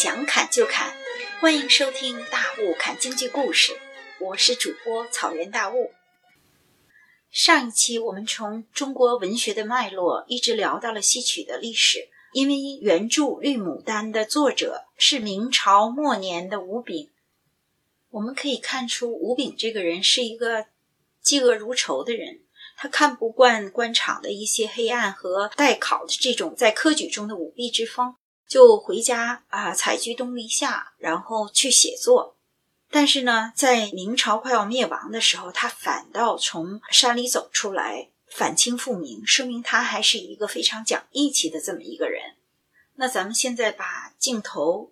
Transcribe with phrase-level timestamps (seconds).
[0.00, 0.96] 想砍就砍，
[1.40, 3.72] 欢迎收听《大雾砍京剧故事》，
[4.20, 5.90] 我是主播草原大雾。
[7.32, 17.10] 上一期我们从中国文学的脉络一直聊到了戏曲的历史，因为原著《绿牡丹》的作者是明朝末年的吴炳，
[18.10, 20.66] 我们可以看出吴炳这个人是一个
[21.24, 22.42] 嫉恶如仇的人。
[22.76, 28.14] 他看不惯官场的一些黑暗和代考的这种在科举中的舞弊之风，
[28.48, 32.34] 就回家啊采菊东篱下，然后去写作。
[32.90, 42.36] 但是呢，在明朝快要灭亡的时候，他反倒从山里走出来，反清复明，说明他还是一个非常讲义气的这么一个人。
[42.94, 44.90] 那咱们现在把镜头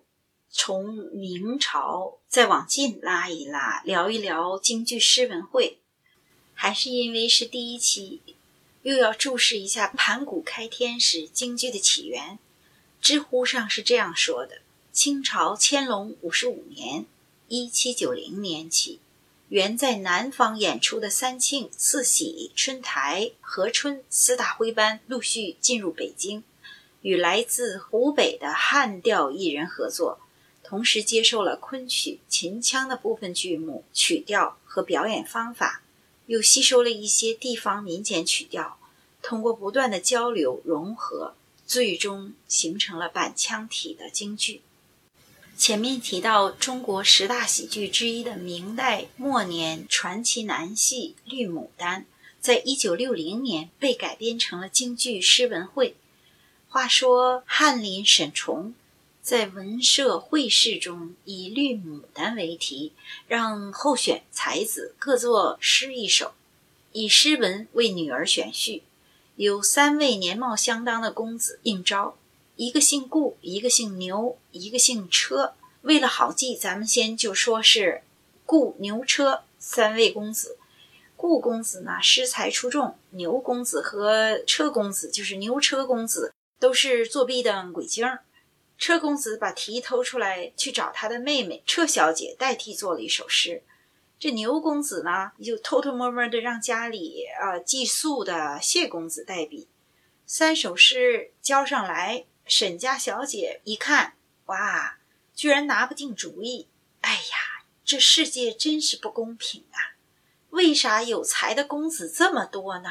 [0.49, 5.79] 从明朝再往近拉一拉，聊一聊京剧诗文会。
[6.53, 8.21] 还是因为是第一期，
[8.83, 12.39] 又要注释一下盘古开天时京剧的起源。
[13.07, 14.57] 知乎上是这样说的：
[14.91, 17.05] 清朝乾隆五十五年
[17.47, 18.99] （一七九零年）起，
[19.47, 26.43] 原在南方演出的三庆、四喜、春台、和春四大徽班陆续进入北京，
[27.01, 30.19] 与来自湖北的汉调艺人合作，
[30.61, 35.81] 同时接受了昆曲、秦腔的部分剧目、曲调和表演方法。
[36.25, 38.77] 又吸收了一些地方民间曲调，
[39.21, 41.35] 通过不断的交流融合，
[41.67, 44.61] 最终形成了板腔体的京剧。
[45.55, 52.01] 前面提到中国十大喜剧之一的明代末年传奇男戏《绿牡丹》，
[52.39, 55.95] 在一九六零年被改编成了京剧诗文会。
[56.69, 58.73] 话说翰林沈崇。
[59.21, 62.93] 在文社会试中，以《绿牡丹》为题，
[63.27, 66.33] 让候选才子各作诗一首，
[66.93, 68.83] 以诗文为女儿选婿。
[69.37, 72.17] 有三位年貌相当的公子应招，
[72.55, 75.53] 一个姓顾，一个姓牛，一个姓车。
[75.81, 78.01] 为了好记，咱们先就说是
[78.47, 80.57] 顾牛车三位公子。
[81.15, 88.07] 顾公子呢，诗才出众；牛公子和车公子，就是牛车公子，都是作弊的鬼精。
[88.79, 93.61] 车公子把题偷出来，去找他的妹妹车小姐代替做了一首诗。
[94.19, 99.67] 这牛公子呢，就偷偷摸摸的让家里啊寄宿的谢公子代笔。
[100.25, 104.15] 三首诗交上来，沈家小姐一看，
[104.47, 104.97] 哇，
[105.35, 106.67] 居然拿不定主意。
[107.01, 109.95] 哎呀，这世界真是不公平啊！
[110.49, 112.89] 为啥有才的公子这么多呢？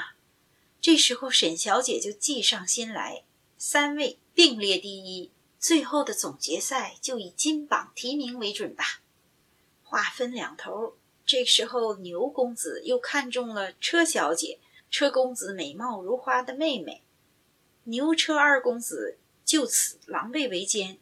[0.81, 3.25] 这时候沈小姐就计上心来，
[3.59, 5.33] 三位并列第一。
[5.59, 9.01] 最后的总决赛就以金榜题名为准吧。
[9.83, 17.03] 话分两头，这时候牛公子又看中了车小姐，车公子美貌如花的妹妹，
[17.85, 20.99] 牛车二公子就此狼狈为奸。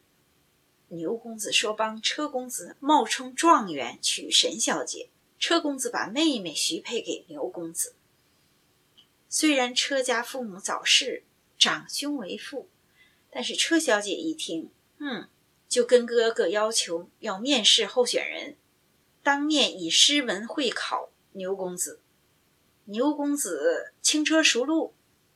[0.87, 7.93] 牛公子说帮车公子冒充状元娶沈小姐，车公子把妹妹许配给牛公子。
[9.29, 11.23] 虽然车家父母早逝，
[11.57, 12.67] 长兄为父。
[13.29, 15.27] 但是车小姐一听，嗯，
[15.67, 18.55] 就跟哥哥要求要面试候选人，
[19.25, 21.99] 当面以诗文会考牛公子。
[22.83, 24.93] 牛公子轻车熟路，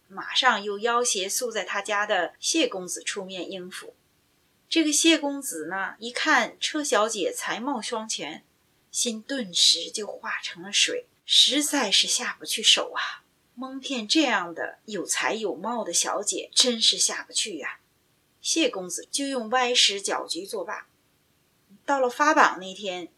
[0.08, 3.96] 马上又要挟宿在他家的谢公子出面应付。
[4.70, 8.44] 这个谢公子呢，一看车小姐才貌双全，
[8.92, 13.26] 心顿时就化成了水，实在是下不去手啊！
[13.56, 17.80] 蒙骗这样的有才有貌的小姐，真是下不去呀。
[18.40, 20.88] 谢公子就用歪诗搅局作罢。
[21.84, 23.10] 到了发榜那天，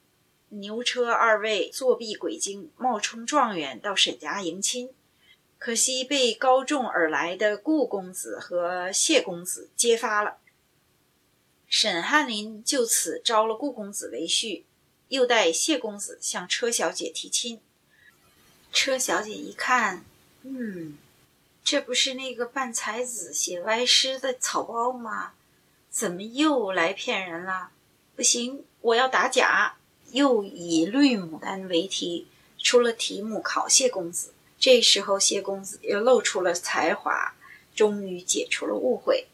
[0.52, 4.94] 牛车二位作弊鬼精，冒充状元到沈家迎亲，
[5.58, 10.38] 可惜被高中而来的顾公子和谢公子揭发了。
[11.68, 14.64] 沈翰林就此招了顾公子为婿，
[15.08, 17.62] 又带谢公子向车小姐提亲。
[18.74, 20.04] 车小姐一看，
[20.44, 20.98] 嗯。
[21.64, 25.34] 这不是那个扮才子写歪诗的草包吗？
[25.92, 27.70] 怎么又来骗人了？
[28.16, 29.78] 不行，我要打假！
[30.12, 32.28] 又以《绿牡丹》为题
[32.58, 34.34] 出了题目考谢公子。
[34.60, 37.36] 这时候谢公子又露出了才华，
[37.76, 39.28] 终于解除了误会。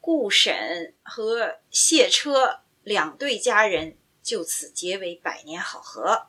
[0.00, 6.26] 顾沈和谢车两对佳人就此结为百年好合。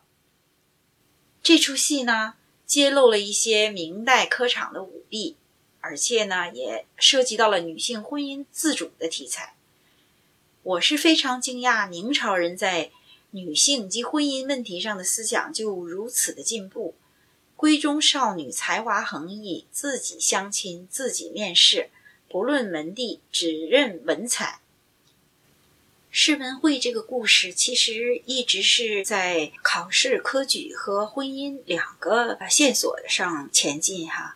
[1.44, 2.36] 这出戏呢？
[2.66, 5.36] 揭露了一些明代科场的舞弊，
[5.82, 9.56] 而且呢，也涉及到了女性婚姻自主的题材。
[10.64, 12.92] 我是非常惊讶，明朝人在
[13.32, 16.96] 女性及婚姻问题上的思想就如此的进步。
[17.58, 21.90] 闺中少女才华横溢，自己相亲，自己面试，
[22.28, 24.62] 不论门第，只认文采。
[26.10, 34.36] 世文会这个故事其实一直是在考试、科举和婚姻两个线索上前进哈。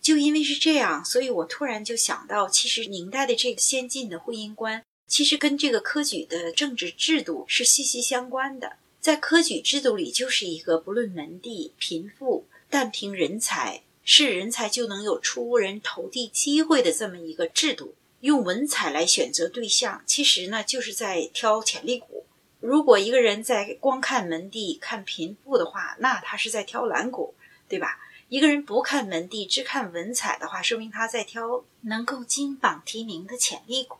[0.00, 8.76] 就因为是这样，所以我突然就想到，其实明代的这个先进的婚姻观，其实跟这个科举的政治制度是息息相关的。
[9.00, 17.94] 在科举制度里，就是一个不论门第、贫富，但凭人才，是人才就能有出人头地机会的这么一个制度。
[18.20, 22.26] 用文采来选择对象，其实呢就是在挑潜力股。
[22.60, 27.34] 如果一个人在光看门第、看贫富的话，那他是在挑蓝股，
[27.68, 28.00] 对吧？
[28.28, 33.96] 一个人不看门第，只看文采的话，说明他在挑能够金榜题名的潜力股。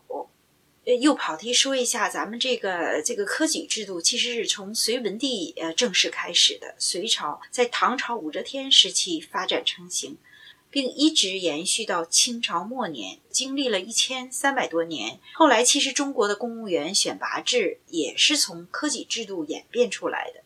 [0.97, 10.17] 又跑题说一下，咱们这个这个科举制度其实是从隋文帝呃正式开始的，隋朝在唐朝武则天时期发展成型。
[10.71, 15.19] 并一直延续到清朝末年，经历了一千三百多年。
[15.33, 20.41] 后来，其实中国的公务员选拔制也是从科举制度演变出来的。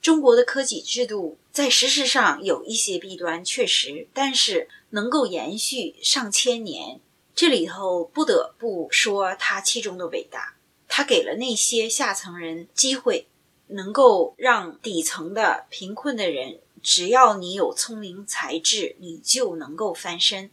[0.00, 7.00] 中国的科举制度在实施上有一些弊端，确实，但是能够延续上千年，
[7.36, 10.54] 这里头不得不说他其中的伟大。
[10.88, 13.26] 他给了那些下层人机会，
[13.66, 16.60] 能够让底层的贫困的人。
[16.82, 20.50] 只要你有聪明才智，你就能够翻身。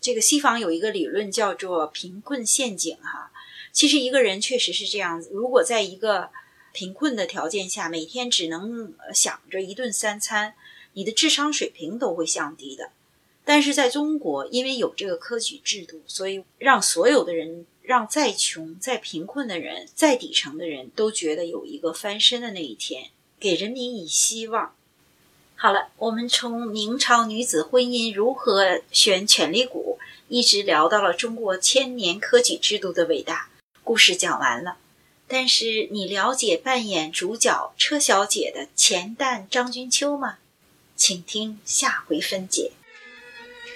[0.00, 3.32] 这个西方有一个理论叫做贫困陷阱，哈。
[3.72, 5.30] 其实一个人确实是这样子。
[5.32, 6.30] 如果在一个
[6.72, 10.54] 贫困的条件下，每天只能想着一顿三餐，
[10.92, 12.92] 你的智商水平都会降低的。
[13.52, 23.10] 但是在中国，因为有这个科举制度，所以让所有的人，让再穷、再贫困的人、再底层的人都觉得有一个翻身的那一天，
[23.40, 24.76] 给人民以希望。
[25.56, 29.98] 好了，我们从明朝女子婚姻如何选权力股，
[30.28, 33.48] 一直聊到了中国千年科举制度的伟大。
[33.82, 34.76] 故事讲完了，
[35.26, 40.38] 但是你了解扮演主角车小姐的钱旦张君秋吗？
[40.94, 42.70] 请听下回分解。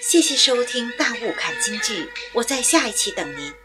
[0.07, 3.64] 谢谢收听《大雾看京剧》，我在下一期等您。